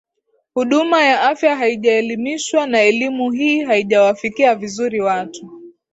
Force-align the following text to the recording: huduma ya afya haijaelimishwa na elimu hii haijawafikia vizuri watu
huduma 0.53 1.03
ya 1.03 1.21
afya 1.21 1.55
haijaelimishwa 1.55 2.67
na 2.67 2.81
elimu 2.81 3.31
hii 3.31 3.61
haijawafikia 3.63 4.55
vizuri 4.55 5.01
watu 5.01 5.51